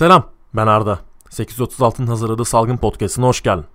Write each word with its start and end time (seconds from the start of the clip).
Selam, 0.00 0.26
ben 0.54 0.66
Arda. 0.66 0.98
836'ın 1.30 2.06
hazırladığı 2.06 2.44
Salgın 2.44 2.76
Podcast'ına 2.76 3.26
hoş 3.26 3.42
geldin. 3.42 3.66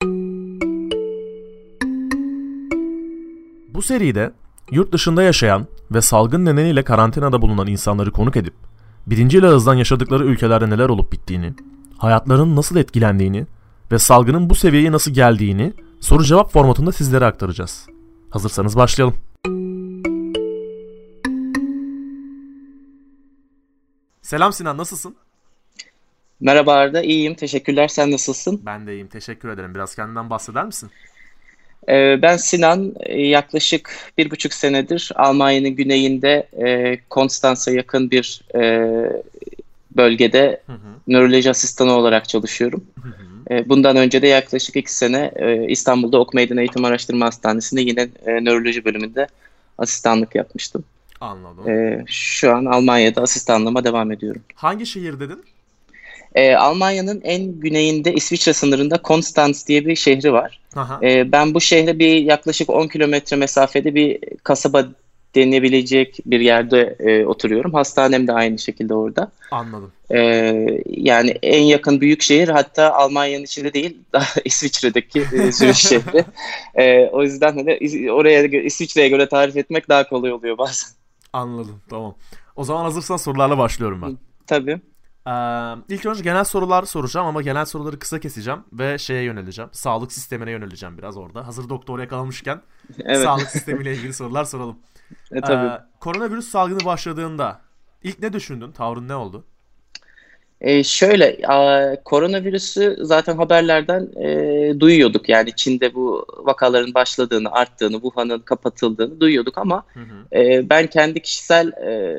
Bu 3.74 3.82
seride 3.82 4.34
yurt 4.72 4.92
dışında 4.92 5.24
yaşayan 5.24 5.68
ve 5.92 6.02
salgın 6.02 6.46
nedeniyle 6.46 6.84
karantinada 6.84 7.42
bulunan 7.42 7.68
insanları 7.68 8.12
konuk 8.12 8.36
edip 8.36 8.54
birinci 9.08 9.48
ağızdan 9.48 9.74
yaşadıkları 9.74 10.26
ülkelerde 10.26 10.70
neler 10.70 10.90
olup 10.90 11.12
bittiğini, 11.12 11.54
hayatlarının 11.98 12.56
nasıl 12.56 12.76
etkilendiğini 12.76 13.48
ve 13.92 14.00
salgının 14.00 14.50
bu 14.50 14.56
seviyeye 14.56 14.92
nasıl 14.92 15.12
geldiğini 15.12 15.74
soru 16.00 16.24
cevap 16.24 16.52
formatında 16.52 16.92
sizlere 16.92 17.26
aktaracağız. 17.26 17.88
Hazırsanız 18.30 18.76
başlayalım. 18.76 19.16
Selam 24.22 24.54
Sinan, 24.54 24.78
nasılsın? 24.78 25.16
Merhaba 26.40 26.74
Arda, 26.74 27.02
iyiyim. 27.02 27.36
Teşekkürler. 27.36 27.88
Sen 27.88 28.12
nasılsın? 28.12 28.62
Ben 28.66 28.88
de 28.88 28.94
iyiyim, 28.94 29.08
teşekkür 29.08 29.50
ederim. 29.50 29.76
Biraz 29.76 29.96
kendinden 29.96 30.30
bahseder 30.30 30.66
misin? 30.66 30.90
Ee, 31.90 32.22
ben 32.22 32.38
Sinan. 32.38 32.94
Ee, 33.00 33.22
yaklaşık 33.22 33.96
bir 34.18 34.32
buçuk 34.32 34.54
senedir 34.54 35.12
Almanya'nın 35.16 35.70
güneyinde 35.70 36.48
e, 36.66 36.98
Konstanz'a 37.10 37.72
yakın 37.72 38.12
bir 38.12 38.42
e, 38.56 38.62
bölgede 39.98 40.62
Hı 40.66 40.74
hı. 40.74 40.78
nöroloji 41.08 41.50
asistanı 41.50 41.92
olarak 41.92 42.30
çalışıyorum. 42.30 42.84
Hı 43.02 43.10
hı. 43.10 43.56
E, 43.56 43.70
bundan 43.70 43.96
önce 43.96 44.22
de 44.22 44.28
yaklaşık 44.28 44.76
iki 44.76 44.94
sene 44.94 45.32
e, 45.36 45.68
İstanbul'da 45.68 46.20
Ok 46.20 46.34
Meydan 46.34 46.58
Eğitim 46.58 46.86
Araştırma 46.86 47.26
Hastanesi'nde 47.26 47.82
yine 47.82 48.08
e, 48.26 48.46
nöroloji 48.46 48.86
bölümünde 48.86 49.28
asistanlık 49.78 50.36
yapmıştım. 50.36 50.84
Anladım. 51.22 51.70
E, 51.70 52.04
şu 52.08 52.56
an 52.56 52.66
Almanya'da 52.66 53.22
asistanlığıma 53.22 53.84
devam 53.84 54.12
ediyorum. 54.12 54.42
Hangi 54.56 54.86
şehir 54.86 55.20
dedin? 55.20 55.44
E, 56.36 56.56
Almanya'nın 56.56 57.22
en 57.24 57.60
güneyinde 57.60 58.14
İsviçre 58.14 58.54
sınırında 58.54 59.02
Konstanz 59.02 59.68
diye 59.68 59.86
bir 59.86 59.96
şehri 59.96 60.34
var. 60.34 60.60
Aha. 60.76 61.00
Ee, 61.04 61.32
ben 61.32 61.54
bu 61.54 61.62
şehre 61.62 62.00
bir 62.00 62.16
yaklaşık 62.16 62.70
10 62.70 62.88
kilometre 62.88 63.38
mesafede 63.38 63.96
bir 63.96 64.20
kasaba 64.44 64.86
denilebilecek 65.36 66.20
bir 66.26 66.40
yerde 66.40 66.96
e, 67.00 67.26
oturuyorum. 67.26 67.74
Hastanem 67.74 68.28
de 68.28 68.34
aynı 68.34 68.60
şekilde 68.60 68.94
orada. 68.94 69.32
Anladım. 69.52 69.92
Ee, 70.12 70.82
yani 70.88 71.30
en 71.30 71.62
yakın 71.64 72.02
büyük 72.02 72.22
şehir 72.22 72.48
hatta 72.48 72.94
Almanya'nın 72.94 73.44
içinde 73.44 73.74
değil, 73.74 73.98
daha 74.14 74.26
İsviçre'deki 74.46 75.20
e, 75.20 75.52
Zürih 75.52 75.74
şehri. 75.90 76.26
Ee, 76.76 77.10
o 77.12 77.24
yüzden 77.24 77.56
hani 77.56 78.12
oraya 78.12 78.44
İsviçre'ye 78.44 79.10
göre 79.10 79.30
tarif 79.30 79.58
etmek 79.58 79.90
daha 79.90 80.10
kolay 80.10 80.32
oluyor 80.32 80.58
bazen. 80.58 80.90
Anladım. 81.34 81.82
Tamam. 81.90 82.16
O 82.56 82.64
zaman 82.64 82.84
hazırsan 82.84 83.18
sorularla 83.18 83.58
başlıyorum 83.58 84.02
ben. 84.02 84.18
Tabii. 84.48 84.80
Ee, 85.28 85.32
ilk 85.90 86.06
önce 86.06 86.24
genel 86.24 86.44
sorular 86.44 86.84
soracağım 86.84 87.28
ama 87.28 87.42
genel 87.42 87.66
soruları 87.66 88.00
kısa 88.00 88.20
keseceğim 88.20 88.60
ve 88.74 88.98
şeye 88.98 89.24
yöneleceğim. 89.24 89.70
Sağlık 89.74 90.12
sistemine 90.12 90.52
yöneleceğim 90.52 90.98
biraz 90.98 91.18
orada. 91.18 91.48
Hazır 91.48 91.70
doktor 91.70 92.00
yakalamışken 92.00 92.62
Evet. 93.06 93.24
sağlık 93.24 93.50
sistemiyle 93.50 93.94
ilgili 93.94 94.14
sorular 94.14 94.44
soralım. 94.44 94.78
E, 95.32 95.42
tabii. 95.42 95.68
Ee, 95.68 95.80
koronavirüs 96.00 96.50
salgını 96.50 96.86
başladığında 96.86 97.62
ilk 98.04 98.20
ne 98.20 98.34
düşündün? 98.34 98.72
Tavrın 98.72 99.08
ne 99.08 99.16
oldu? 99.16 99.46
Ee, 100.62 100.84
şöyle, 100.84 101.48
a, 101.48 101.96
koronavirüsü 102.04 102.98
zaten 103.02 103.38
haberlerden 103.38 104.10
e, 104.24 104.80
duyuyorduk. 104.80 105.30
Yani 105.30 105.56
Çin'de 105.56 105.94
bu 105.94 106.26
vakaların 106.38 106.94
başladığını, 106.94 107.52
arttığını, 107.52 107.94
Wuhan'ın 107.94 108.40
kapatıldığını 108.40 109.20
duyuyorduk 109.20 109.58
ama 109.58 109.84
Hı 109.94 110.00
hı. 110.00 110.40
e, 110.40 110.70
ben 110.70 110.88
kendi 110.88 111.22
kişisel 111.22 111.68
e, 111.68 112.16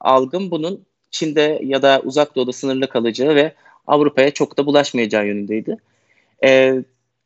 algım 0.00 0.50
bunun 0.50 0.86
Çin'de 1.18 1.60
ya 1.64 1.82
da 1.82 2.02
Uzak 2.04 2.36
Doğu'da 2.36 2.52
sınırlı 2.52 2.88
kalacağı 2.88 3.34
ve 3.34 3.52
Avrupa'ya 3.86 4.30
çok 4.30 4.58
da 4.58 4.66
bulaşmayacağı 4.66 5.26
yönündeydi. 5.26 5.76
E, 6.44 6.74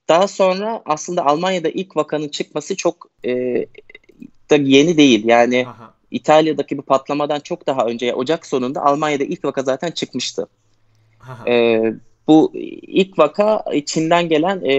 daha 0.09 0.29
sonra 0.29 0.83
aslında 0.87 1.27
Almanya'da 1.27 1.69
ilk 1.69 1.97
vakanın 1.97 2.29
çıkması 2.29 2.77
çok 2.77 3.11
e, 3.25 3.67
da 4.51 4.57
yeni 4.57 4.97
değil. 4.97 5.25
Yani 5.25 5.67
Aha. 5.69 5.95
İtalya'daki 6.11 6.79
bu 6.79 6.83
patlamadan 6.83 7.41
çok 7.41 7.67
daha 7.67 7.87
önce 7.87 8.15
Ocak 8.15 8.47
sonunda 8.47 8.85
Almanya'da 8.85 9.25
ilk 9.25 9.45
vaka 9.45 9.63
zaten 9.63 9.91
çıkmıştı. 9.91 10.47
Ee, 11.47 11.93
bu 12.29 12.53
ilk 12.83 13.19
vaka 13.19 13.65
Çin'den 13.87 14.29
gelen 14.29 14.57
e, 14.57 14.77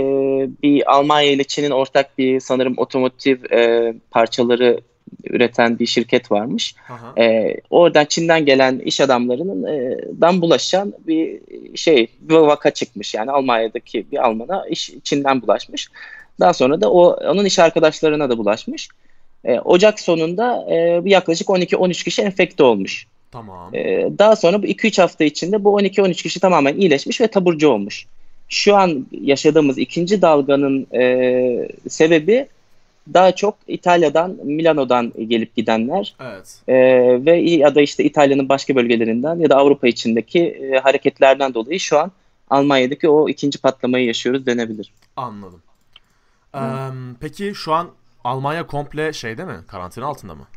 bir 0.63 0.93
Almanya 0.95 1.31
ile 1.31 1.43
Çin'in 1.43 1.71
ortak 1.71 2.17
bir 2.17 2.39
sanırım 2.39 2.73
otomotiv 2.77 3.43
e, 3.51 3.93
parçaları 4.11 4.81
üreten 5.23 5.79
bir 5.79 5.85
şirket 5.85 6.31
varmış. 6.31 6.75
Aha. 6.89 7.21
E, 7.21 7.55
oradan 7.69 8.05
Çin'den 8.05 8.45
gelen 8.45 8.79
iş 8.79 9.01
adamlarının 9.01 9.63
e, 9.63 9.97
dan 10.21 10.41
bulaşan 10.41 10.93
bir 11.07 11.39
şey 11.75 12.07
bir 12.21 12.35
vaka 12.35 12.71
çıkmış. 12.71 13.13
Yani 13.13 13.31
Almanya'daki 13.31 14.05
bir 14.11 14.25
Alman'a 14.25 14.67
iş 14.67 14.91
Çin'den 15.03 15.41
bulaşmış. 15.41 15.87
Daha 16.39 16.53
sonra 16.53 16.81
da 16.81 16.91
o 16.91 17.13
onun 17.13 17.45
iş 17.45 17.59
arkadaşlarına 17.59 18.29
da 18.29 18.37
bulaşmış. 18.37 18.87
E, 19.43 19.59
Ocak 19.59 19.99
sonunda 19.99 20.65
e, 20.69 21.01
yaklaşık 21.05 21.47
12-13 21.47 22.03
kişi 22.03 22.21
enfekte 22.21 22.63
olmuş. 22.63 23.07
Tamam. 23.31 23.75
Ee, 23.75 24.09
daha 24.19 24.35
sonra 24.35 24.63
bu 24.63 24.65
2-3 24.65 25.01
hafta 25.01 25.23
içinde 25.23 25.63
bu 25.63 25.81
12-13 25.81 26.23
kişi 26.23 26.39
tamamen 26.39 26.75
iyileşmiş 26.75 27.21
ve 27.21 27.27
taburcu 27.27 27.69
olmuş. 27.69 28.05
Şu 28.49 28.75
an 28.75 29.07
yaşadığımız 29.21 29.77
ikinci 29.77 30.21
dalganın 30.21 30.87
e, 30.93 31.69
sebebi 31.89 32.47
daha 33.13 33.31
çok 33.31 33.57
İtalya'dan, 33.67 34.37
Milano'dan 34.43 35.13
gelip 35.27 35.55
gidenler 35.55 36.15
Evet. 36.21 36.61
e, 36.67 36.75
ve 37.25 37.37
ya 37.37 37.75
da 37.75 37.81
işte 37.81 38.03
İtalya'nın 38.03 38.49
başka 38.49 38.75
bölgelerinden 38.75 39.35
ya 39.35 39.49
da 39.49 39.55
Avrupa 39.55 39.87
içindeki 39.87 40.39
e, 40.39 40.79
hareketlerden 40.79 41.53
dolayı 41.53 41.79
şu 41.79 41.99
an 41.99 42.11
Almanya'daki 42.49 43.09
o 43.09 43.29
ikinci 43.29 43.59
patlamayı 43.59 44.05
yaşıyoruz 44.05 44.45
denebilir. 44.45 44.91
Anladım. 45.15 45.61
Ee, 46.55 46.59
peki 47.19 47.51
şu 47.55 47.73
an 47.73 47.89
Almanya 48.23 48.67
komple 48.67 49.13
şeyde 49.13 49.45
mi? 49.45 49.53
Karantina 49.67 50.05
altında 50.05 50.35
mı? 50.35 50.47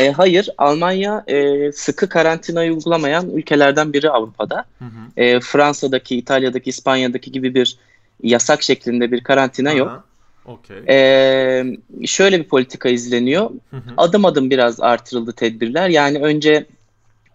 E, 0.00 0.10
hayır, 0.10 0.48
Almanya 0.58 1.24
e, 1.26 1.72
sıkı 1.72 2.08
karantinayı 2.08 2.72
uygulamayan 2.72 3.30
ülkelerden 3.30 3.92
biri 3.92 4.10
Avrupa'da. 4.10 4.64
Hı 4.78 4.84
hı. 4.84 5.20
e, 5.22 5.40
Fransa'daki, 5.40 6.16
İtalya'daki, 6.16 6.70
İspanya'daki 6.70 7.32
gibi 7.32 7.54
bir 7.54 7.78
yasak 8.22 8.62
şeklinde 8.62 9.12
bir 9.12 9.24
karantina 9.24 9.72
yok. 9.72 10.04
Aha. 10.50 10.58
Okey. 10.58 10.76
E, 10.88 12.06
şöyle 12.06 12.38
bir 12.38 12.48
politika 12.48 12.88
izleniyor. 12.88 13.50
Hı 13.70 13.76
hı. 13.76 13.90
Adım 13.96 14.24
adım 14.24 14.50
biraz 14.50 14.80
artırıldı 14.80 15.32
tedbirler. 15.32 15.88
Yani 15.88 16.18
önce 16.18 16.66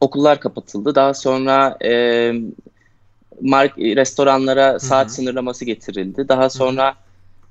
okullar 0.01 0.39
kapatıldı. 0.39 0.95
Daha 0.95 1.13
sonra 1.13 1.77
e, 1.85 2.33
mark, 3.41 3.77
restoranlara 3.77 4.79
saat 4.79 5.07
hı. 5.07 5.13
sınırlaması 5.13 5.65
getirildi. 5.65 6.29
Daha 6.29 6.49
sonra 6.49 6.95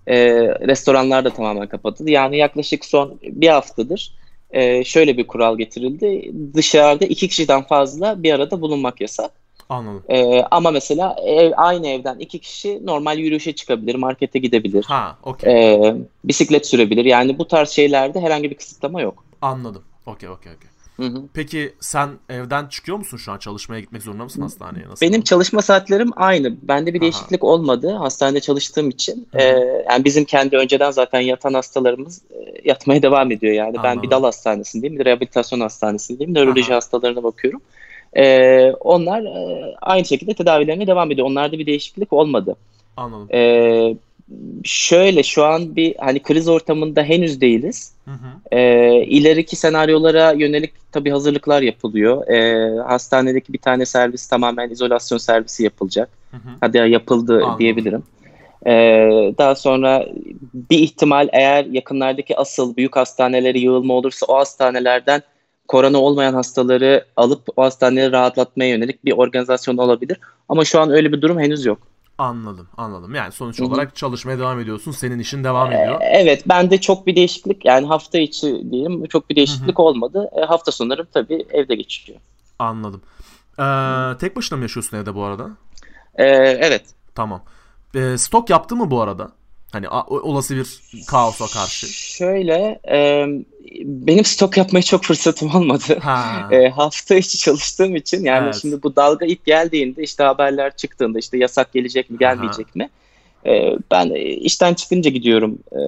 e, 0.06 0.16
restoranlar 0.42 1.25
da 1.25 1.30
tamamen 1.30 1.66
kapatıldı. 1.66 2.10
Yani 2.10 2.36
yaklaşık 2.36 2.84
son 2.84 3.19
bir 3.22 3.48
haftadır 3.48 4.12
e, 4.50 4.84
şöyle 4.84 5.16
bir 5.16 5.26
kural 5.26 5.58
getirildi. 5.58 6.32
Dışarıda 6.54 7.04
iki 7.04 7.28
kişiden 7.28 7.62
fazla 7.62 8.22
bir 8.22 8.32
arada 8.32 8.60
bulunmak 8.60 9.00
yasak. 9.00 9.31
Anladım. 9.69 10.02
Ee, 10.08 10.42
ama 10.50 10.70
mesela 10.70 11.16
ev, 11.25 11.52
aynı 11.56 11.88
evden 11.88 12.19
iki 12.19 12.38
kişi 12.38 12.86
normal 12.86 13.19
yürüyüşe 13.19 13.52
çıkabilir, 13.52 13.94
markete 13.94 14.38
gidebilir, 14.38 14.84
Ha, 14.84 15.19
okey. 15.22 15.52
ee, 15.52 15.94
bisiklet 16.25 16.66
sürebilir. 16.66 17.04
Yani 17.04 17.38
bu 17.38 17.48
tarz 17.48 17.69
şeylerde 17.69 18.20
herhangi 18.20 18.50
bir 18.50 18.56
kısıtlama 18.56 19.00
yok. 19.00 19.25
Anladım. 19.42 19.82
Okey, 20.06 20.28
okey, 20.28 20.52
okey. 20.52 20.70
Hı 20.97 21.02
hı. 21.02 21.22
Peki 21.34 21.75
sen 21.80 22.08
evden 22.28 22.66
çıkıyor 22.66 22.98
musun 22.98 23.16
şu 23.16 23.32
an? 23.32 23.38
Çalışmaya 23.38 23.80
gitmek 23.80 24.02
zorunda 24.02 24.25
mısın 24.25 24.42
hastaneye? 24.42 24.88
Nasıl? 24.88 25.06
Benim 25.06 25.22
çalışma 25.22 25.62
saatlerim 25.62 26.10
aynı. 26.16 26.56
Bende 26.69 26.94
bir 26.94 26.98
Aha. 26.98 27.02
değişiklik 27.02 27.44
olmadı 27.44 27.91
hastanede 27.91 28.41
çalıştığım 28.41 28.91
için. 28.91 29.28
Hı 29.32 29.38
hı. 29.38 29.42
Ee, 29.42 29.84
yani 29.91 30.04
bizim 30.04 30.25
kendi 30.25 30.56
önceden 30.56 30.91
zaten 30.91 31.20
yatan 31.20 31.54
hastalarımız 31.54 32.22
e, 32.31 32.69
yatmaya 32.69 33.02
devam 33.02 33.31
ediyor. 33.31 33.52
Yani 33.52 33.75
ben 33.75 33.88
Anladım. 33.88 34.02
bir 34.02 34.10
dal 34.10 34.22
hastanesindeyim, 34.22 34.98
bir 34.98 35.04
rehabilitasyon 35.04 35.60
hastanesindeyim, 35.60 36.34
nöroloji 36.34 36.70
Aha. 36.70 36.76
hastalarına 36.76 37.22
bakıyorum. 37.22 37.60
Ee, 38.16 38.72
onlar 38.80 39.22
e, 39.22 39.75
aynı 39.82 40.04
şekilde 40.04 40.34
tedavilerine 40.34 40.87
devam 40.87 41.11
ediyor. 41.11 41.26
Onlarda 41.26 41.58
bir 41.58 41.66
değişiklik 41.66 42.12
olmadı. 42.12 42.56
Anladım. 42.96 43.28
Ee, 43.32 43.96
şöyle 44.64 45.22
şu 45.22 45.44
an 45.44 45.76
bir 45.76 45.94
hani 45.99 46.22
kriz 46.22 46.49
ortamında 46.49 47.02
henüz 47.02 47.40
değiliz. 47.40 47.93
Hı 48.05 48.11
hı. 48.11 48.56
Ee, 48.56 49.05
ileriki 49.05 49.56
senaryolara 49.56 50.32
yönelik 50.32 50.72
tabii 50.93 51.11
hazırlıklar 51.11 51.62
yapılıyor. 51.62 52.28
Ee, 52.28 52.78
hastanedeki 52.78 53.52
bir 53.52 53.58
tane 53.58 53.87
servis 53.87 54.26
tamamen 54.26 54.70
izolasyon 54.70 55.19
servisi 55.19 55.64
yapılacak. 55.64 56.08
Hı 56.31 56.37
hı. 56.37 56.50
Hadi 56.60 56.76
ya 56.76 56.87
yapıldı 56.87 57.40
Anladım. 57.44 57.58
diyebilirim. 57.58 58.02
Ee, 58.67 59.34
daha 59.38 59.55
sonra 59.55 60.06
bir 60.55 60.78
ihtimal 60.78 61.28
eğer 61.32 61.64
yakınlardaki 61.64 62.37
asıl 62.37 62.76
büyük 62.76 62.96
hastaneleri 62.96 63.60
yığılma 63.60 63.94
olursa 63.94 64.26
o 64.26 64.37
hastanelerden 64.37 65.22
korona 65.69 65.99
olmayan 65.99 66.34
hastaları 66.34 67.05
alıp 67.16 67.43
o 67.56 67.62
hastaneleri 67.62 68.12
rahatlatmaya 68.12 68.70
yönelik 68.70 69.05
bir 69.05 69.12
organizasyon 69.12 69.76
olabilir. 69.76 70.19
Ama 70.49 70.64
şu 70.64 70.81
an 70.81 70.90
öyle 70.90 71.12
bir 71.12 71.22
durum 71.22 71.38
henüz 71.40 71.64
yok. 71.66 71.78
Anladım, 72.19 72.69
anladım. 72.76 73.14
Yani 73.14 73.32
sonuç 73.32 73.61
olarak 73.61 73.96
çalışmaya 73.96 74.38
devam 74.38 74.61
ediyorsun. 74.61 74.93
Senin 74.93 75.19
işin 75.19 75.44
devam 75.44 75.72
Ee, 75.72 75.75
ediyor. 75.82 76.00
Evet, 76.02 76.49
bende 76.49 76.81
çok 76.81 77.06
bir 77.06 77.16
değişiklik 77.16 77.64
yani 77.64 77.87
hafta 77.87 78.19
içi 78.19 78.70
diyelim 78.70 79.06
çok 79.06 79.31
bir 79.31 79.37
değişiklik 79.37 79.81
olmadı. 79.81 80.31
E, 80.37 80.40
hafta 80.40 80.72
sonları 80.72 81.06
tabii 81.06 81.46
evde 81.50 81.75
geçiyor. 81.75 82.19
Anladım. 82.58 83.02
Ee, 83.58 84.19
tek 84.20 84.37
başına 84.37 84.56
mı 84.56 84.62
yaşıyorsun 84.64 84.96
evde 84.96 85.14
bu 85.14 85.22
arada? 85.25 85.50
Ee, 86.14 86.25
evet. 86.60 86.84
Tamam. 87.14 87.43
Ee, 87.94 88.19
stok 88.19 88.50
yaptı 88.50 88.76
mı 88.76 88.90
bu 88.90 89.00
arada? 89.00 89.31
Hani 89.75 89.88
olası 90.09 90.56
bir 90.56 90.81
kaosa 91.06 91.47
karşı. 91.47 91.87
Şöyle 91.87 92.81
e, 92.91 93.26
benim 93.85 94.25
stok 94.25 94.56
yapmaya 94.56 94.82
çok 94.82 95.05
fırsatım 95.05 95.55
olmadı. 95.55 95.99
E, 96.50 96.69
hafta 96.69 97.15
içi 97.15 97.38
çalıştığım 97.38 97.97
için 97.97 98.25
yani 98.25 98.44
evet. 98.44 98.59
şimdi 98.61 98.82
bu 98.82 98.97
dalga 98.97 99.26
ilk 99.26 99.44
geldiğinde 99.44 100.03
işte 100.03 100.23
haberler 100.23 100.76
çıktığında 100.76 101.19
işte 101.19 101.38
yasak 101.38 101.73
gelecek 101.73 102.11
mi 102.11 102.19
gelmeyecek 102.19 102.67
Aha. 102.67 102.75
mi? 102.75 102.91
E, 103.47 103.76
ben 103.91 104.11
işten 104.41 104.75
çıkınca 104.75 105.11
gidiyorum 105.11 105.59
e, 105.73 105.79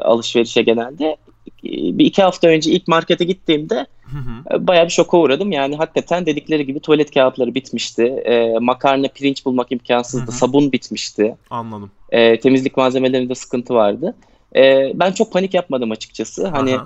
alışverişe 0.00 0.62
genelde. 0.62 1.16
Bir 1.64 2.04
iki 2.04 2.22
hafta 2.22 2.48
önce 2.48 2.70
ilk 2.70 2.88
markete 2.88 3.24
gittiğimde 3.24 3.86
Hı 4.14 4.18
hı. 4.18 4.66
Bayağı 4.66 4.84
bir 4.84 4.90
şoka 4.90 5.18
uğradım. 5.18 5.52
Yani 5.52 5.76
hakikaten 5.76 6.26
dedikleri 6.26 6.66
gibi 6.66 6.80
tuvalet 6.80 7.14
kağıtları 7.14 7.54
bitmişti. 7.54 8.02
E, 8.02 8.58
makarna, 8.58 9.08
pirinç 9.08 9.46
bulmak 9.46 9.72
imkansızdı. 9.72 10.26
Hı 10.26 10.32
hı. 10.32 10.36
Sabun 10.36 10.72
bitmişti. 10.72 11.36
Anladım. 11.50 11.90
E, 12.10 12.40
temizlik 12.40 12.76
malzemelerinde 12.76 13.34
sıkıntı 13.34 13.74
vardı. 13.74 14.14
E, 14.56 14.92
ben 14.94 15.12
çok 15.12 15.32
panik 15.32 15.54
yapmadım 15.54 15.90
açıkçası. 15.90 16.48
Hani 16.48 16.76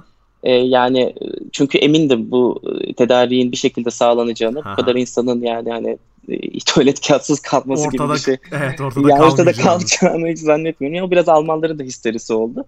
e, 0.43 0.52
yani 0.52 1.14
çünkü 1.52 1.78
emindim 1.78 2.31
bu 2.31 2.62
tedariğin 2.96 3.52
bir 3.52 3.56
şekilde 3.56 3.90
sağlanacağını. 3.90 4.61
Aha. 4.61 4.72
Bu 4.72 4.76
kadar 4.76 4.96
insanın 4.96 5.40
yani 5.40 5.70
hani 5.70 5.99
e, 6.28 6.58
tuvalet 6.66 7.06
kağıtsız 7.06 7.40
kalması 7.40 7.88
ortada, 7.88 8.04
gibi 8.04 8.14
bir 8.14 8.19
şey. 8.19 8.37
Evet 8.52 8.81
ortada 8.81 9.11
yani 9.11 9.22
ortada 9.22 9.52
kalacağını 9.52 10.28
hiç 10.28 10.38
zannetmiyorum. 10.38 10.94
Yani 10.94 11.06
o 11.06 11.11
biraz 11.11 11.28
Almanların 11.28 11.78
da 11.78 11.82
histerisi 11.82 12.32
oldu. 12.32 12.64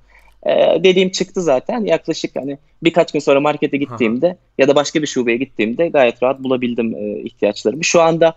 Ee, 0.47 0.85
dediğim 0.85 1.11
çıktı 1.11 1.43
zaten. 1.43 1.85
Yaklaşık 1.85 2.37
hani 2.37 2.59
birkaç 2.83 3.13
gün 3.13 3.21
sonra 3.21 3.41
markete 3.41 3.77
gittiğimde 3.77 4.27
Aha. 4.27 4.37
ya 4.59 4.69
da 4.69 4.75
başka 4.75 5.03
bir 5.03 5.07
şubeye 5.07 5.37
gittiğimde 5.37 5.89
gayet 5.89 6.23
rahat 6.23 6.43
bulabildim 6.43 6.95
e, 6.95 7.23
ihtiyaçlarımı. 7.23 7.85
Şu 7.85 8.01
anda 8.01 8.35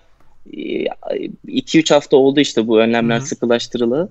2-3 0.47 1.91
e, 1.91 1.95
hafta 1.95 2.17
oldu 2.17 2.39
işte 2.39 2.67
bu 2.67 2.79
önlemler 2.79 3.17
Hı-hı. 3.17 3.25
sıkılaştırılı. 3.25 4.09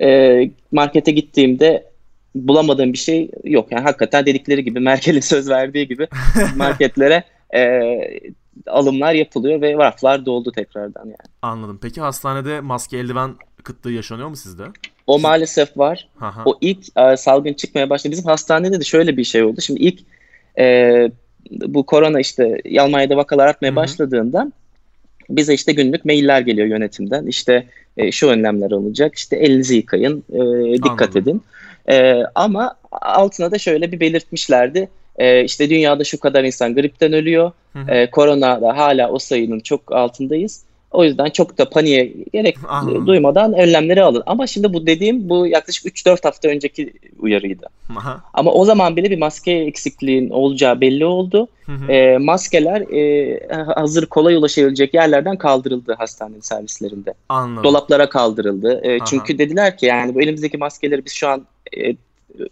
E, 0.00 0.50
markete 0.72 1.12
gittiğimde 1.12 1.88
bulamadığım 2.34 2.92
bir 2.92 2.98
şey 2.98 3.30
yok. 3.44 3.72
Yani 3.72 3.82
hakikaten 3.82 4.26
dedikleri 4.26 4.64
gibi 4.64 4.80
Merkel'in 4.90 5.20
söz 5.20 5.48
verdiği 5.48 5.88
gibi 5.88 6.08
marketlere 6.56 7.24
e, 7.54 7.90
alımlar 8.66 9.12
yapılıyor 9.12 9.60
ve 9.60 9.72
raflar 9.72 10.26
doldu 10.26 10.52
tekrardan 10.52 11.04
yani. 11.04 11.16
Anladım. 11.42 11.78
Peki 11.82 12.00
hastanede 12.00 12.60
maske 12.60 12.96
eldiven 12.96 13.34
kıtlığı 13.62 13.92
yaşanıyor 13.92 14.28
mu 14.28 14.36
sizde? 14.36 14.64
O 15.08 15.18
maalesef 15.18 15.78
var. 15.78 16.08
Aha. 16.20 16.42
O 16.44 16.58
ilk 16.60 16.78
e, 16.98 17.16
salgın 17.16 17.52
çıkmaya 17.52 17.90
başladı. 17.90 18.12
Bizim 18.12 18.24
hastanede 18.24 18.80
de 18.80 18.84
şöyle 18.84 19.16
bir 19.16 19.24
şey 19.24 19.42
oldu. 19.42 19.60
Şimdi 19.60 19.80
ilk 19.80 20.00
e, 20.58 21.10
bu 21.50 21.86
korona 21.86 22.20
işte 22.20 22.56
Almanya'da 22.80 23.16
vakalar 23.16 23.46
artmaya 23.46 23.68
Hı-hı. 23.68 23.76
başladığında 23.76 24.52
bize 25.30 25.54
işte 25.54 25.72
günlük 25.72 26.04
mailler 26.04 26.40
geliyor 26.40 26.66
yönetimden. 26.66 27.26
İşte 27.26 27.66
e, 27.96 28.12
şu 28.12 28.28
önlemler 28.28 28.70
alınacak. 28.70 29.14
İşte 29.14 29.36
elinizi 29.36 29.76
yıkayın, 29.76 30.24
e, 30.32 30.72
dikkat 30.74 31.16
Anladım. 31.16 31.22
edin. 31.22 31.42
E, 31.90 32.22
ama 32.34 32.74
altına 32.92 33.50
da 33.50 33.58
şöyle 33.58 33.92
bir 33.92 34.00
belirtmişlerdi. 34.00 34.88
E, 35.18 35.44
işte 35.44 35.70
dünyada 35.70 36.04
şu 36.04 36.20
kadar 36.20 36.44
insan 36.44 36.74
gripten 36.74 37.12
ölüyor. 37.12 37.52
E, 37.88 38.10
korona 38.10 38.60
da 38.60 38.76
hala 38.76 39.10
o 39.10 39.18
sayının 39.18 39.60
çok 39.60 39.92
altındayız. 39.92 40.64
O 40.92 41.04
yüzden 41.04 41.30
çok 41.30 41.58
da 41.58 41.70
paniğe 41.70 42.12
gerek 42.32 42.56
Anladım. 42.68 43.06
duymadan 43.06 43.52
önlemleri 43.52 44.02
alın. 44.02 44.22
Ama 44.26 44.46
şimdi 44.46 44.72
bu 44.72 44.86
dediğim 44.86 45.28
bu 45.28 45.46
yaklaşık 45.46 45.86
3-4 45.86 46.24
hafta 46.24 46.48
önceki 46.48 46.92
uyarıydı. 47.18 47.66
Aha. 47.96 48.20
Ama 48.34 48.52
o 48.52 48.64
zaman 48.64 48.96
bile 48.96 49.10
bir 49.10 49.18
maske 49.18 49.52
eksikliğin 49.52 50.30
olacağı 50.30 50.80
belli 50.80 51.04
oldu. 51.04 51.48
E, 51.88 52.18
maskeler 52.18 52.80
e, 52.80 53.40
hazır 53.74 54.06
kolay 54.06 54.36
ulaşabilecek 54.36 54.94
yerlerden 54.94 55.36
kaldırıldı 55.36 55.94
hastane 55.98 56.34
servislerinde. 56.40 57.14
Anladım. 57.28 57.64
Dolaplara 57.64 58.08
kaldırıldı. 58.08 58.80
E, 58.82 58.98
çünkü 59.04 59.38
dediler 59.38 59.76
ki 59.76 59.86
yani 59.86 60.14
bu 60.14 60.22
elimizdeki 60.22 60.58
maskeleri 60.58 61.04
biz 61.04 61.12
şu 61.12 61.28
an 61.28 61.46
e, 61.76 61.96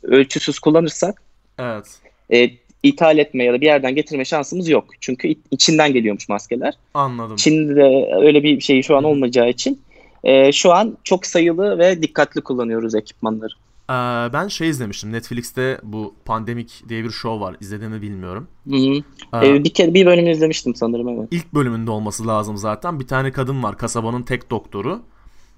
ölçüsüz 0.02 0.58
kullanırsak 0.58 1.22
evet. 1.58 1.86
E, 2.32 2.50
ithal 2.86 3.18
etme 3.18 3.44
ya 3.44 3.52
da 3.52 3.60
bir 3.60 3.66
yerden 3.66 3.94
getirme 3.94 4.24
şansımız 4.24 4.68
yok. 4.68 4.84
Çünkü 5.00 5.34
içinden 5.50 5.92
geliyormuş 5.92 6.28
maskeler. 6.28 6.74
Anladım. 6.94 7.36
Çin'de 7.36 8.10
öyle 8.16 8.42
bir 8.42 8.60
şey 8.60 8.82
şu 8.82 8.96
an 8.96 9.04
olmayacağı 9.04 9.50
için 9.50 9.80
e, 10.24 10.52
şu 10.52 10.72
an 10.72 10.98
çok 11.04 11.26
sayılı 11.26 11.78
ve 11.78 12.02
dikkatli 12.02 12.40
kullanıyoruz 12.40 12.94
ekipmanları. 12.94 13.52
Ee, 13.90 13.92
ben 14.32 14.48
şey 14.48 14.68
izlemiştim. 14.68 15.12
Netflix'te 15.12 15.80
bu 15.82 16.14
Pandemik 16.24 16.82
diye 16.88 17.04
bir 17.04 17.10
show 17.10 17.44
var. 17.44 17.56
İzlediğimi 17.60 18.02
bilmiyorum. 18.02 18.48
Hı 18.70 18.76
hı. 18.76 19.02
Ee, 19.42 19.48
ee, 19.48 19.64
bir 19.64 19.70
kere 19.70 19.94
bir 19.94 20.06
bölümünü 20.06 20.32
izlemiştim 20.32 20.74
sanırım 20.74 21.08
evet. 21.08 21.28
İlk 21.30 21.54
bölümünde 21.54 21.90
olması 21.90 22.26
lazım 22.26 22.56
zaten. 22.56 23.00
Bir 23.00 23.06
tane 23.06 23.32
kadın 23.32 23.62
var 23.62 23.78
kasabanın 23.78 24.22
tek 24.22 24.50
doktoru. 24.50 24.90
Hı 24.90 24.94
hı. 24.94 25.00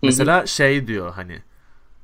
Mesela 0.03 0.47
şey 0.47 0.87
diyor 0.87 1.13
hani 1.13 1.39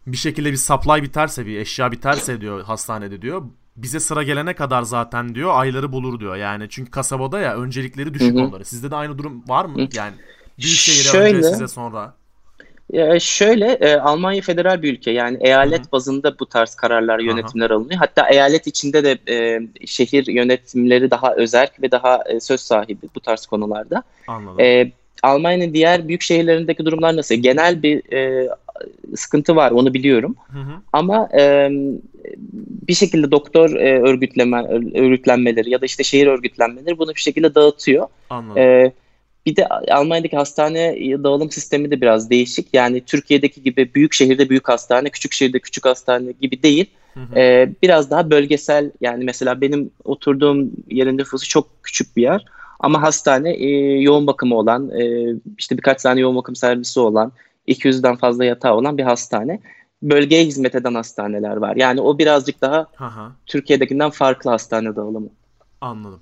bir 0.07 0.17
şekilde 0.17 0.53
bir 0.53 0.57
supply 0.57 1.03
biterse 1.03 1.47
bir 1.47 1.59
eşya 1.59 1.93
biterse 1.93 2.41
diyor 2.41 2.63
hastanede 2.63 3.23
diyor 3.23 3.43
bize 3.77 4.01
sıra 4.01 4.23
gelene 4.23 4.55
kadar 4.55 4.83
zaten 4.83 5.35
diyor 5.35 5.51
ayları 5.55 5.93
bulur 5.93 6.21
diyor. 6.21 6.37
Yani 6.37 6.67
çünkü 6.71 6.91
kasabada 6.91 7.41
ya 7.41 7.57
öncelikleri 7.57 8.15
düşük 8.15 8.37
onları. 8.37 8.65
Sizde 8.65 8.91
de 8.91 8.97
aynı 8.97 9.19
durum 9.19 9.49
var 9.49 9.65
mı? 9.65 9.89
Yani 9.95 10.15
büyük 10.59 10.79
şehire 10.79 11.09
Şöyle, 11.09 11.37
önce 11.37 11.49
size 11.49 11.69
sonra. 11.69 12.15
Ya 12.93 13.21
şöyle 13.21 13.73
e, 13.73 13.97
Almanya 13.97 14.43
federal 14.43 14.83
bir 14.83 14.93
ülke 14.93 15.11
yani 15.11 15.39
eyalet 15.41 15.81
Hı-hı. 15.81 15.93
bazında 15.93 16.39
bu 16.39 16.47
tarz 16.47 16.75
kararlar 16.75 17.19
yönetimler 17.19 17.71
Aha. 17.71 17.77
alınıyor. 17.77 17.99
Hatta 17.99 18.29
eyalet 18.29 18.67
içinde 18.67 19.05
de 19.05 19.19
e, 19.29 19.61
şehir 19.87 20.27
yönetimleri 20.27 21.11
daha 21.11 21.35
özel 21.35 21.69
ve 21.83 21.91
daha 21.91 22.23
e, 22.27 22.41
söz 22.41 22.61
sahibi 22.61 23.07
bu 23.15 23.21
tarz 23.21 23.47
konularda. 23.47 24.03
Anladım. 24.27 24.61
E, 24.61 24.93
Almanya'nın 25.23 25.75
diğer 25.75 26.09
büyük 26.09 26.23
şehirlerindeki 26.23 26.85
durumlar 26.85 27.17
nasıl? 27.17 27.35
Genel 27.35 27.83
bir 27.83 28.13
e, 28.13 28.49
sıkıntı 29.17 29.57
var 29.57 29.71
onu 29.71 29.95
biliyorum. 29.95 30.37
Hı 30.53 30.59
hı. 30.59 30.73
Ama 30.93 31.29
e, 31.39 31.69
bir 32.89 32.95
şekilde 32.95 33.31
doktor 33.31 33.71
e, 33.71 34.01
örgütleme 34.01 34.65
örgütlenmeleri 34.95 35.71
ya 35.71 35.81
da 35.81 35.87
işte 35.87 36.05
şehir 36.05 36.27
örgütlenmeleri 36.27 36.99
bunu 36.99 37.15
bir 37.15 37.21
şekilde 37.21 37.55
dağıtıyor. 37.55 38.07
Anladım. 38.31 38.63
E, 38.63 38.93
bir 39.47 39.57
de 39.57 39.69
Almanya'daki 39.69 40.37
hastane 40.37 40.97
dağılım 41.25 41.51
sistemi 41.51 41.91
de 41.91 42.01
biraz 42.01 42.31
değişik. 42.31 42.67
Yani 42.73 43.01
Türkiye'deki 43.01 43.63
gibi 43.63 43.95
büyük 43.95 44.13
şehirde 44.13 44.49
büyük 44.49 44.69
hastane, 44.69 45.11
küçük 45.11 45.33
şehirde 45.33 45.59
küçük 45.59 45.87
hastane 45.87 46.33
gibi 46.41 46.63
değil. 46.63 46.87
Hı 47.15 47.21
hı. 47.21 47.39
Ee, 47.39 47.73
biraz 47.83 48.11
daha 48.11 48.31
bölgesel 48.31 48.91
yani 49.01 49.25
mesela 49.25 49.61
benim 49.61 49.91
oturduğum 50.05 50.71
yerin 50.91 51.19
nüfusu 51.19 51.49
çok 51.49 51.69
küçük 51.83 52.17
bir 52.17 52.23
yer. 52.23 52.45
Ama 52.81 53.03
hastane 53.03 53.55
e, 53.55 53.69
yoğun 54.01 54.27
bakımı 54.27 54.57
olan, 54.57 54.91
e, 54.91 55.35
işte 55.59 55.77
birkaç 55.77 56.03
tane 56.03 56.21
yoğun 56.21 56.37
bakım 56.37 56.57
servisi 56.57 57.01
olan, 57.01 57.33
200'den 57.69 58.17
fazla 58.17 58.45
yatağı 58.45 58.75
olan 58.75 58.99
bir 58.99 59.03
hastane. 59.03 59.61
Bölgeye 60.03 60.45
hizmet 60.45 60.75
eden 60.75 60.95
hastaneler 60.95 61.57
var. 61.57 61.77
Yani 61.77 62.01
o 62.01 62.19
birazcık 62.19 62.61
daha 62.61 62.87
Aha. 62.99 63.33
Türkiye'dekinden 63.47 64.11
farklı 64.11 64.51
hastane 64.51 64.97
dağılımı. 64.97 65.29
Anladım. 65.81 66.21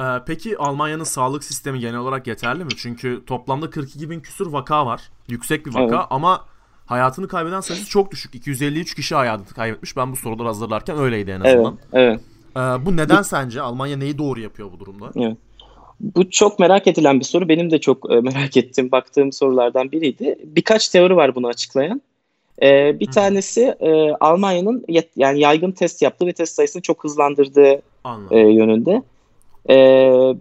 Ee, 0.00 0.02
peki 0.26 0.58
Almanya'nın 0.58 1.04
sağlık 1.04 1.44
sistemi 1.44 1.80
genel 1.80 1.98
olarak 1.98 2.26
yeterli 2.26 2.64
mi? 2.64 2.70
Çünkü 2.76 3.22
toplamda 3.26 3.70
42 3.70 4.10
bin 4.10 4.20
küsur 4.20 4.52
vaka 4.52 4.86
var. 4.86 5.10
Yüksek 5.28 5.66
bir 5.66 5.74
vaka 5.74 5.96
evet. 5.96 6.06
ama 6.10 6.44
hayatını 6.86 7.28
kaybeden 7.28 7.60
sayısı 7.60 7.86
çok 7.86 8.10
düşük. 8.10 8.34
253 8.34 8.94
kişi 8.94 9.14
hayatını 9.14 9.54
kaybetmiş. 9.54 9.96
Ben 9.96 10.12
bu 10.12 10.16
soruları 10.16 10.46
hazırlarken 10.46 10.98
öyleydi 10.98 11.30
en 11.30 11.40
azından. 11.40 11.78
Evet. 11.92 12.20
evet. 12.56 12.82
Ee, 12.82 12.86
bu 12.86 12.96
neden 12.96 13.22
sence? 13.22 13.62
Almanya 13.62 13.96
neyi 13.96 14.18
doğru 14.18 14.40
yapıyor 14.40 14.72
bu 14.72 14.80
durumda? 14.80 15.10
Evet. 15.16 15.36
Bu 16.00 16.30
çok 16.30 16.58
merak 16.58 16.86
edilen 16.86 17.20
bir 17.20 17.24
soru. 17.24 17.48
Benim 17.48 17.70
de 17.70 17.80
çok 17.80 18.12
e, 18.12 18.20
merak 18.20 18.56
ettiğim, 18.56 18.92
baktığım 18.92 19.32
sorulardan 19.32 19.92
biriydi. 19.92 20.38
Birkaç 20.44 20.88
teori 20.88 21.16
var 21.16 21.34
bunu 21.34 21.46
açıklayan. 21.46 22.02
Ee, 22.62 23.00
bir 23.00 23.06
Hı. 23.06 23.10
tanesi 23.10 23.74
e, 23.80 24.10
Almanya'nın 24.20 24.84
yet, 24.88 25.08
yani 25.16 25.40
yaygın 25.40 25.72
test 25.72 26.02
yaptığı 26.02 26.26
ve 26.26 26.32
test 26.32 26.54
sayısını 26.54 26.82
çok 26.82 27.04
hızlandırdığı 27.04 27.82
e, 28.30 28.38
yönünde. 28.38 29.02
Ee, 29.70 30.34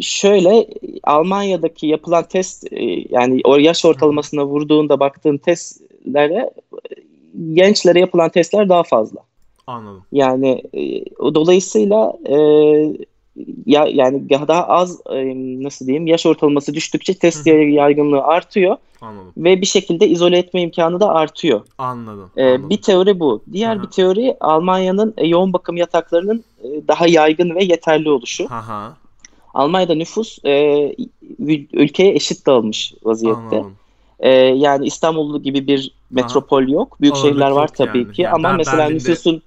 şöyle 0.00 0.66
Almanya'daki 1.04 1.86
yapılan 1.86 2.24
test 2.24 2.72
e, 2.72 2.84
yani 3.10 3.40
o 3.44 3.56
yaş 3.56 3.84
ortalamasına 3.84 4.46
vurduğunda 4.46 5.00
baktığın 5.00 5.36
testlere 5.36 6.50
gençlere 7.52 8.00
yapılan 8.00 8.30
testler 8.30 8.68
daha 8.68 8.82
fazla. 8.82 9.20
Anladım. 9.66 10.04
Yani 10.12 10.62
e, 10.74 11.04
dolayısıyla 11.34 12.12
e, 12.26 12.36
ya 13.66 13.86
yani 13.86 14.30
daha 14.30 14.68
az 14.68 15.00
nasıl 15.62 15.86
diyeyim 15.86 16.06
yaş 16.06 16.26
ortalaması 16.26 16.74
düştükçe 16.74 17.14
test 17.14 17.46
yaygınlığı 17.46 18.22
artıyor. 18.22 18.76
Anladım. 19.00 19.32
Ve 19.36 19.60
bir 19.60 19.66
şekilde 19.66 20.08
izole 20.08 20.38
etme 20.38 20.62
imkanı 20.62 21.00
da 21.00 21.08
artıyor. 21.08 21.60
Anladım. 21.78 22.30
Ee, 22.36 22.44
anladım. 22.44 22.70
Bir 22.70 22.82
teori 22.82 23.20
bu. 23.20 23.42
Diğer 23.52 23.76
Aha. 23.76 23.82
bir 23.82 23.88
teori 23.88 24.36
Almanya'nın 24.40 25.14
e, 25.16 25.26
yoğun 25.26 25.52
bakım 25.52 25.76
yataklarının 25.76 26.44
e, 26.64 26.88
daha 26.88 27.06
yaygın 27.06 27.54
ve 27.54 27.64
yeterli 27.64 28.10
oluşu. 28.10 28.44
Aha. 28.44 28.96
Almanya'da 29.54 29.94
nüfus 29.94 30.38
e, 30.44 30.94
ülkeye 31.72 32.14
eşit 32.14 32.46
dağılmış 32.46 32.94
vaziyette. 33.04 33.64
E, 34.20 34.30
yani 34.38 34.86
İstanbul 34.86 35.42
gibi 35.42 35.66
bir 35.66 35.94
metropol 36.10 36.62
Aha. 36.62 36.70
yok. 36.70 37.00
Büyük 37.00 37.14
Ağırlık 37.14 37.28
şehirler 37.30 37.50
var 37.50 37.68
tabii 37.68 37.98
yani. 37.98 38.12
ki 38.12 38.22
yani 38.22 38.34
ama 38.34 38.52
mesela 38.52 38.88
nüfusun 38.88 39.42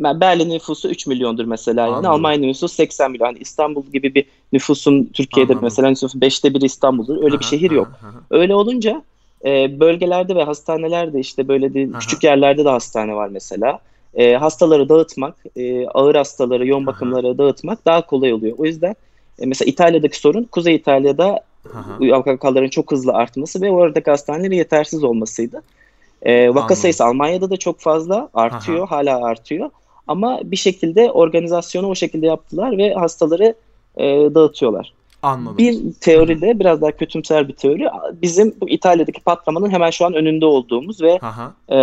Berlin 0.00 0.50
nüfusu 0.50 0.88
3 0.88 1.06
milyondur 1.06 1.44
mesela 1.44 1.86
yani. 1.86 2.08
Almanya 2.08 2.38
nüfusu 2.38 2.68
80 2.68 3.10
milyon. 3.10 3.26
Yani 3.26 3.38
İstanbul 3.38 3.86
gibi 3.92 4.14
bir 4.14 4.24
nüfusun 4.52 5.10
Türkiye'de 5.12 5.52
Anladım. 5.52 5.64
mesela 5.64 5.90
nüfusu 5.90 6.18
5'te 6.18 6.54
biri 6.54 6.64
İstanbul'dur. 6.64 7.16
Öyle 7.16 7.38
bir 7.38 7.44
Aha, 7.44 7.50
şehir 7.50 7.70
yok. 7.70 7.88
aha. 8.02 8.12
Öyle 8.30 8.54
olunca 8.54 9.02
e, 9.44 9.80
bölgelerde 9.80 10.36
ve 10.36 10.42
hastanelerde 10.42 11.20
işte 11.20 11.48
böyle 11.48 11.74
de, 11.74 11.98
küçük 11.98 12.24
yerlerde 12.24 12.64
de 12.64 12.68
hastane 12.68 13.14
var 13.14 13.28
mesela. 13.28 13.78
E, 14.14 14.34
hastaları 14.34 14.88
dağıtmak, 14.88 15.36
e, 15.56 15.86
ağır 15.86 16.14
hastaları, 16.14 16.66
yoğun 16.66 16.86
bakımları 16.86 17.38
dağıtmak 17.38 17.86
daha 17.86 18.06
kolay 18.06 18.32
oluyor. 18.32 18.54
O 18.58 18.64
yüzden 18.64 18.94
e, 19.38 19.46
mesela 19.46 19.70
İtalya'daki 19.70 20.18
sorun 20.18 20.44
Kuzey 20.44 20.74
İtalya'da 20.74 21.40
vakaların 22.00 22.68
çok 22.68 22.92
hızlı 22.92 23.12
artması 23.12 23.60
ve 23.60 23.70
oradaki 23.70 24.10
hastanelerin 24.10 24.56
yetersiz 24.56 25.04
olmasıydı. 25.04 25.62
E, 26.22 26.48
vaka 26.48 26.60
Anladım. 26.60 26.76
sayısı 26.76 27.04
Almanya'da 27.04 27.50
da 27.50 27.56
çok 27.56 27.80
fazla 27.80 28.28
artıyor, 28.34 28.88
hala 28.88 29.24
artıyor. 29.24 29.70
Ama 30.06 30.40
bir 30.44 30.56
şekilde 30.56 31.10
organizasyonu 31.10 31.86
o 31.88 31.94
şekilde 31.94 32.26
yaptılar 32.26 32.78
ve 32.78 32.94
hastaları 32.94 33.54
e, 33.96 34.04
dağıtıyorlar. 34.34 34.92
Anladım. 35.22 35.58
Bir 35.58 35.92
teoride 36.00 36.60
biraz 36.60 36.80
daha 36.80 36.92
kötümser 36.92 37.48
bir 37.48 37.52
teori. 37.52 37.88
Bizim 38.22 38.54
bu 38.60 38.68
İtalya'daki 38.68 39.20
patlamanın 39.20 39.70
hemen 39.70 39.90
şu 39.90 40.06
an 40.06 40.14
önünde 40.14 40.46
olduğumuz 40.46 41.02
ve 41.02 41.18
Aha. 41.22 41.54
e, 41.72 41.76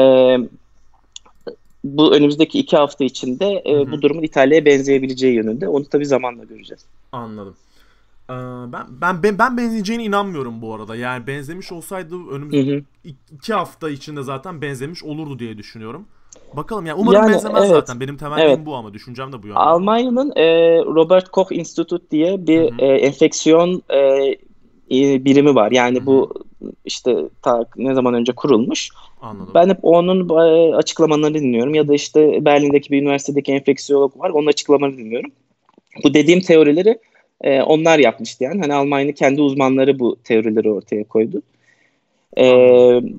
bu 1.84 2.16
önümüzdeki 2.16 2.60
iki 2.60 2.78
hafta 2.78 3.04
içinde 3.04 3.64
e, 3.66 3.92
bu 3.92 4.02
durumun 4.02 4.24
İtalya'ya 4.24 4.66
benzeyebileceği 4.66 5.36
yönünde. 5.36 5.68
Onu 5.68 5.86
tabii 5.86 6.06
zamanla 6.06 6.44
göreceğiz. 6.44 6.86
Anladım. 7.12 7.56
Ee, 8.30 8.34
ben 8.74 8.86
ben 9.02 9.24
ben, 9.24 9.40
ben 9.40 9.58
benzeyeceğine 9.58 10.04
inanmıyorum 10.04 10.62
bu 10.62 10.76
arada. 10.76 10.96
Yani 10.96 11.28
benzemiş 11.28 11.72
olsaydı 11.72 12.16
önümüzdeki 12.32 12.86
iki 13.34 13.54
hafta 13.54 13.90
içinde 13.90 14.24
zaten 14.24 14.62
benzemiş 14.62 15.04
olurdu 15.04 15.40
diye 15.40 15.58
düşünüyorum. 15.58 16.06
Bakalım 16.54 16.86
yani 16.86 17.00
umarım 17.00 17.22
Yani 17.22 17.34
benzemez 17.34 17.64
evet, 17.64 17.70
zaten. 17.70 18.00
Benim 18.00 18.18
temennim 18.18 18.46
evet. 18.46 18.60
bu 18.66 18.76
ama 18.76 18.94
düşüncem 18.94 19.34
de 19.34 19.44
bu 19.44 19.48
yönde. 19.48 19.60
Almanya'nın 19.60 20.32
e, 20.36 20.46
Robert 20.78 21.30
Koch 21.30 21.52
Institute 21.52 22.10
diye 22.12 22.48
bir 22.48 22.80
e, 22.80 22.86
enfeksiyon 22.86 23.82
e, 23.94 25.26
birimi 25.26 25.56
var. 25.56 25.72
Yani 25.72 25.98
Hı 25.98 26.02
hı. 26.02 26.06
bu 26.06 26.34
işte 26.86 27.16
ta 27.42 27.66
ne 27.78 27.94
zaman 27.94 28.14
önce 28.14 28.32
kurulmuş. 28.32 28.90
Anladım. 29.22 29.52
Ben 29.54 29.70
hep 29.70 29.80
onun 29.82 30.30
e, 30.30 30.76
açıklamalarını 30.76 31.38
dinliyorum 31.38 31.74
ya 31.74 31.88
da 31.88 31.94
işte 31.94 32.46
Berlin'deki 32.46 32.90
bir 32.92 33.02
üniversitedeki 33.02 33.52
enfeksiyolog 33.52 34.20
var 34.20 34.30
onun 34.30 34.48
açıklamalarını 34.48 34.98
dinliyorum. 34.98 35.32
Bu 36.04 36.14
dediğim 36.14 36.42
teorileri 36.42 37.00
e, 37.42 37.62
onlar 37.62 38.00
yapmıştı 38.00 38.44
yani. 38.44 38.62
Hani 38.62 38.74
Almanya'nın 38.74 39.12
kendi 39.12 39.42
uzmanları 39.42 40.00
bu 40.00 40.18
teorileri 40.24 40.72
ortaya 40.72 41.04
koydu. 41.04 41.42
E, 42.38 42.44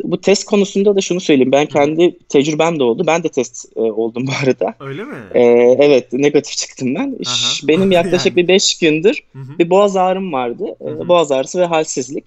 bu 0.02 0.20
test 0.20 0.44
konusunda 0.44 0.96
da 0.96 1.00
şunu 1.00 1.20
söyleyeyim. 1.20 1.52
Ben 1.52 1.66
kendi 1.66 2.18
tecrübem 2.28 2.78
de 2.78 2.82
oldu. 2.84 3.04
Ben 3.06 3.22
de 3.22 3.28
test 3.28 3.66
e, 3.76 3.80
oldum 3.80 4.26
bu 4.26 4.30
arada. 4.44 4.74
Öyle 4.80 5.04
mi? 5.04 5.16
E, 5.34 5.42
evet 5.80 6.12
negatif 6.12 6.56
çıktım 6.56 6.94
ben. 6.94 7.16
Aha. 7.26 7.68
Benim 7.68 7.92
yaklaşık 7.92 8.26
Yani. 8.26 8.36
bir 8.36 8.48
5 8.48 8.78
gündür 8.78 9.24
Hı 9.32 9.38
hı. 9.38 9.58
bir 9.58 9.70
boğaz 9.70 9.96
ağrım 9.96 10.32
vardı. 10.32 10.64
E, 10.80 10.84
Hı 10.84 10.90
hı. 10.90 11.08
boğaz 11.08 11.32
ağrısı 11.32 11.60
ve 11.60 11.64
halsizlik. 11.64 12.24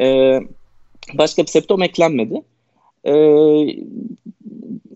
E, 0.00 0.38
başka 1.14 1.42
bir 1.42 1.48
septom 1.48 1.82
eklenmedi. 1.82 2.42
E, 3.04 3.12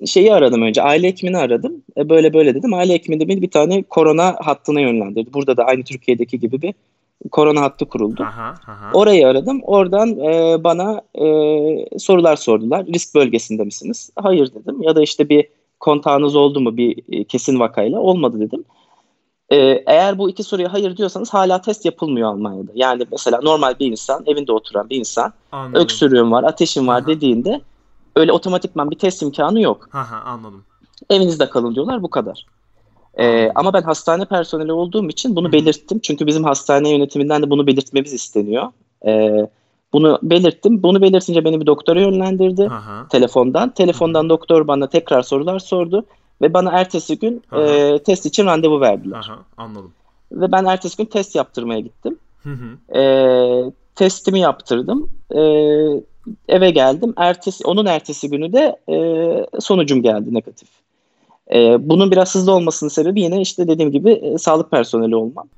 şeyi 0.06 0.35
aradım 0.35 0.62
önce. 0.62 0.82
Aile 0.82 1.08
hekimini 1.08 1.37
aradım. 1.37 1.82
E, 1.96 2.08
böyle 2.08 2.35
böyle 2.35 2.54
dedim. 2.54 2.75
Aile 2.75 2.92
hekimi 2.92 3.20
de 3.20 3.28
beni 3.28 3.42
bir 3.42 3.50
tane 3.50 3.82
korona 3.82 4.37
hattına 4.40 4.80
yönlendirdi. 4.80 5.32
Burada 5.35 5.56
da 5.56 5.64
aynı 5.64 5.85
Türkiye'deki 5.85 6.40
gibi 6.40 6.62
bir 6.62 6.75
korona 7.30 7.61
hattı 7.61 7.88
kuruldu. 7.88 8.23
Aha, 8.23 8.54
aha. 8.66 8.90
Orayı 8.92 9.28
aradım. 9.28 9.61
Oradan 9.62 10.18
e, 10.18 10.64
bana 10.64 11.00
e, 11.14 11.99
sorular 11.99 12.37
sordular. 12.37 12.87
Risk 12.87 13.14
bölgesinde 13.14 13.64
misiniz? 13.64 14.11
Hayır 14.16 14.54
dedim. 14.54 14.82
Ya 14.82 14.96
da 14.96 15.02
işte 15.02 15.28
bir 15.28 15.49
kontağınız 15.80 16.37
oldu 16.37 16.61
mu 16.61 16.76
bir 16.76 17.02
e, 17.12 17.25
kesin 17.25 17.61
vakayla? 17.61 18.00
Olmadı 18.00 18.40
dedim. 18.40 18.64
E, 19.50 19.56
eğer 19.87 20.18
bu 20.18 20.30
iki 20.30 20.42
soruya 20.42 20.73
hayır 20.73 20.96
diyorsanız 20.96 21.35
hala 21.35 21.61
test 21.61 21.85
yapılmıyor 21.85 22.28
Almanya'da. 22.28 22.73
Yani 22.75 23.06
mesela 23.12 23.40
normal 23.42 23.75
bir 23.80 23.90
insan, 23.90 24.23
evinde 24.26 24.52
oturan 24.52 24.90
bir 24.90 24.96
insan, 24.96 25.32
Anladım. 25.52 25.82
öksürüğüm 25.82 26.32
var, 26.32 26.44
ateşim 26.44 26.88
var 26.88 27.00
Aha. 27.00 27.06
dediğinde 27.06 27.61
öyle 28.16 28.32
otomatikman 28.32 28.90
bir 28.90 28.99
test 28.99 29.23
imkanı 29.23 29.61
yok. 29.61 29.88
Aha, 29.92 30.16
anladım. 30.16 30.64
Evinizde 31.11 31.50
kalın 31.50 31.75
diyorlar 31.75 32.02
bu 32.02 32.11
kadar. 32.11 32.46
Anladım. 33.25 33.52
ama 33.54 33.73
ben 33.73 33.82
hastane 33.82 34.25
personeli 34.25 34.73
olduğum 34.73 35.08
için 35.08 35.37
bunu 35.37 35.52
belirttim. 35.52 36.00
Çünkü 36.00 36.26
bizim 36.26 36.44
hastane 36.44 36.90
yönetiminden 36.90 37.42
de 37.42 37.50
bunu 37.50 37.66
belirtmemiz 37.66 38.12
isteniyor. 38.12 38.66
Ee, 39.06 39.49
bunu 39.92 40.18
belirttim. 40.23 40.82
Bunu 40.82 41.02
belirtince 41.02 41.44
beni 41.44 41.61
bir 41.61 41.66
doktora 41.66 42.00
yönlendirdi 42.00 42.68
Aha. 42.68 43.06
telefondan. 43.08 43.70
Telefondan 43.70 44.28
doktor 44.28 44.68
bana 44.68 44.88
tekrar 44.88 45.23
sorular 45.23 45.58
sordu. 45.58 46.04
Ve 46.42 46.54
bana 46.54 46.70
ertesi 46.70 47.18
gün 47.18 47.42
Aha. 47.52 47.62
e, 47.62 47.99
test 47.99 48.26
için 48.26 48.46
randevu 48.46 48.80
verdiler. 48.80 49.18
Aha, 49.18 49.38
anladım. 49.56 49.92
Ve 50.32 50.52
ben 50.52 50.64
ertesi 50.64 50.96
gün 50.96 51.04
test 51.04 51.37
yaptırmaya 51.37 51.80
gittim. 51.80 52.18
Hı 52.42 52.50
hı. 52.50 52.99
Ee, 52.99 53.73
testimi 53.94 54.40
yaptırdım. 54.40 55.11
Ee, 55.35 55.40
eve 56.49 56.70
geldim. 56.70 57.14
Ertesi, 57.16 57.64
onun 57.64 57.87
ertesi 57.87 58.30
günü 58.30 58.52
de 58.52 58.76
e, 58.88 59.61
sonucum 59.61 60.02
geldi 60.02 60.35
negatif. 60.35 60.68
Ee, 61.54 61.76
bunun 61.80 62.10
biraz 62.10 62.34
hızlı 62.34 62.52
olmasının 62.52 62.90
sebebi 62.90 63.20
yine 63.20 63.40
işte 63.40 63.68
dediğim 63.68 63.90
gibi 63.92 64.10
e, 64.12 64.38
sağlık 64.38 64.70
personeli 64.70 65.16
olmam. 65.16 65.48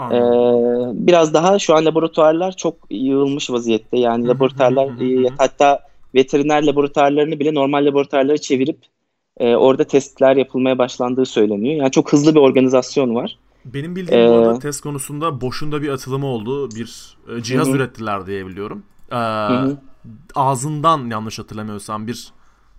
Ee, 0.00 0.02
Anladım. 0.02 1.06
biraz 1.06 1.34
daha 1.34 1.58
şu 1.58 1.74
an 1.76 1.84
laboratuvarlar 1.84 2.52
çok 2.56 2.74
yığılmış 2.90 3.50
vaziyette. 3.50 3.98
Yani 3.98 4.24
Hı 4.24 4.26
hı, 4.26 4.28
laboratuvarlar 4.28 4.88
hı 4.88 4.92
hı, 4.92 5.00
hı 5.00 5.04
e, 5.04 5.28
hı. 5.28 5.34
hatta 5.38 5.80
veteriner 6.14 6.66
laboratuvarlarını 6.66 7.40
bile 7.40 7.54
normal 7.54 7.86
laboratuvarlara 7.86 8.38
çevirip 8.38 8.78
e, 9.40 9.56
orada 9.56 9.84
testler 9.84 10.36
yapılmaya 10.36 10.78
başlandığı 10.78 11.26
söyleniyor. 11.26 11.74
Yani 11.76 11.90
çok 11.90 12.12
hızlı 12.12 12.34
bir 12.34 12.40
organizasyon 12.40 13.14
var. 13.14 13.38
Benim 13.64 13.96
bildiğim 13.96 14.28
bu 14.28 14.36
arada 14.36 14.54
Ee, 14.54 14.58
test 14.58 14.80
konusunda 14.80 15.40
boşunda 15.40 15.82
bir 15.82 15.88
atılımı 15.88 16.26
oldu. 16.26 16.70
Bir 16.70 17.16
e, 17.36 17.42
cihaz 17.42 17.66
Hı 17.68 17.72
hı. 17.72 17.76
ürettiler 17.76 18.26
diye 18.26 18.46
biliyorum. 18.46 18.82
Ee, 19.12 19.16
hı. 19.16 19.76
ağzından 20.34 21.10
yanlış 21.10 21.38
hatırlamıyorsam 21.38 22.06
bir 22.06 22.32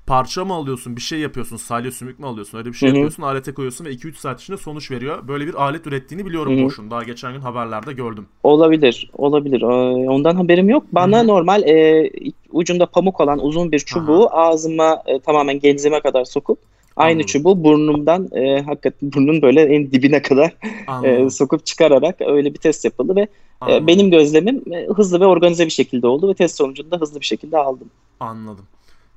parça 0.10 0.46
mı 0.46 0.54
alıyorsun, 0.54 0.96
bir 0.96 1.02
şey 1.02 1.20
yapıyorsun, 1.20 1.58
salya 1.58 1.92
sümük 1.92 2.20
mü 2.20 2.26
alıyorsun, 2.26 2.58
öyle 2.58 2.70
bir 2.70 2.74
şey 2.74 2.90
Hı 2.90 2.92
hı. 2.94 2.96
yapıyorsun, 2.96 3.24
alete 3.24 3.54
koyuyorsun 3.54 3.86
ve 3.86 3.92
2-3 3.92 4.14
saat 4.14 4.42
içinde 4.42 4.58
sonuç 4.58 4.92
veriyor. 4.92 5.28
Böyle 5.28 5.48
bir 5.48 5.54
alet 5.54 5.88
ürettiğini 5.88 6.26
biliyorum 6.26 6.64
boşun. 6.64 6.92
Daha 6.92 7.04
geçen 7.04 7.34
gün 7.34 7.40
haberlerde 7.40 7.94
gördüm. 7.94 8.26
Olabilir, 8.44 9.12
olabilir. 9.18 9.62
Ee, 9.62 10.10
Ondan 10.10 10.36
haberim 10.36 10.70
yok. 10.70 10.84
Bana 10.92 11.18
Hı 11.20 11.24
hı. 11.24 11.28
normal 11.28 11.64
e, 11.64 12.10
ucunda 12.52 12.86
pamuk 12.86 13.22
olan 13.22 13.40
uzun 13.46 13.72
bir 13.72 13.80
çubuğu 13.80 14.30
ağzıma 14.32 15.04
e, 15.06 15.20
tamamen 15.20 15.60
genzime 15.60 16.00
kadar 16.00 16.26
sokup 16.26 16.60
aynı 16.96 17.12
Anladım. 17.12 17.26
çubuğu 17.26 17.64
burnumdan 17.64 18.30
e, 18.36 18.62
hakikaten 18.62 19.14
burnun 19.14 19.42
böyle 19.42 19.62
en 19.62 19.92
dibine 19.92 20.22
kadar 20.22 20.54
Anladım. 20.88 21.28
e, 21.28 21.30
sokup 21.30 21.66
çıkararak 21.66 22.22
öyle 22.22 22.54
bir 22.54 22.60
test 22.60 22.86
yapıldı 22.86 23.16
ve 23.16 23.28
e, 23.72 23.88
benim 23.88 24.12
gözlemim 24.12 24.74
e, 24.74 24.86
hızlı 24.96 25.20
ve 25.20 25.26
organize 25.26 25.66
bir 25.66 25.72
şekilde 25.72 26.08
oldu 26.08 26.30
ve 26.30 26.34
test 26.34 26.58
sonucunu 26.58 26.92
da 26.92 26.98
hızlı 26.98 27.20
bir 27.20 27.26
şekilde 27.26 27.58
aldım. 27.58 27.88
Anladım. 28.20 28.66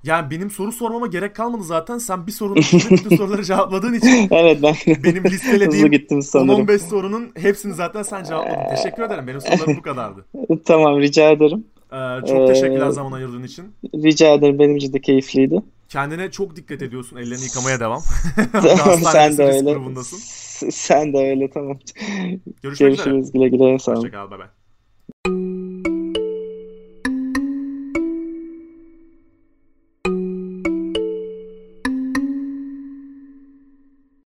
Yani 0.05 0.31
benim 0.31 0.51
soru 0.51 0.73
sormama 0.73 1.07
gerek 1.07 1.37
kalmadı 1.37 1.63
zaten. 1.63 1.99
Sen 1.99 2.27
bir 2.27 2.33
sorunun 2.33 2.57
bütün 2.73 3.09
soruları 3.17 3.45
cevapladığın 3.45 3.95
için 3.95 4.29
Evet 4.31 4.59
ben 4.63 4.75
benim 5.05 5.25
listelediğim 5.25 5.91
gittim 5.91 6.23
sanırım. 6.23 6.67
10-15 6.67 6.79
sorunun 6.79 7.31
hepsini 7.37 7.75
zaten 7.75 8.03
sen 8.03 8.25
cevapladın. 8.25 8.77
Teşekkür 8.77 9.03
ederim. 9.03 9.27
Benim 9.27 9.41
sorularım 9.41 9.77
bu 9.77 9.83
kadardı. 9.83 10.25
Tamam 10.65 11.01
rica 11.01 11.31
ederim. 11.31 11.65
Ee, 11.93 12.27
çok 12.27 12.41
Ee, 12.41 12.47
teşekkürler 12.47 12.91
zaman 12.91 13.13
ayırdığın 13.13 13.43
için. 13.43 13.65
Rica 13.95 14.35
ederim 14.35 14.59
benim 14.59 14.77
için 14.77 14.93
de 14.93 15.01
keyifliydi. 15.01 15.63
Kendine 15.89 16.31
çok 16.31 16.57
dikkat 16.57 16.83
ediyorsun. 16.83 17.17
Ellerini 17.17 17.45
yıkamaya 17.45 17.81
devam. 17.81 18.03
Tamam, 18.53 18.99
sen 19.13 19.39
de 19.39 19.45
öyle. 19.45 19.73
grubundasın. 19.73 20.19
Sen 20.71 21.13
de 21.13 21.19
öyle 21.19 21.51
tamam. 21.51 21.79
Görüşmek 22.63 22.93
üzere. 22.93 23.11
Görüşürüz 23.11 23.33
güle 23.33 23.49
güle 23.49 23.79
sağ 23.79 23.93
olun. 23.93 24.01
Hoşçakal. 24.01 24.31
Bay 24.31 24.39
bay. 24.39 24.47